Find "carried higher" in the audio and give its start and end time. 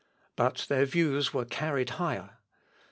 1.45-2.39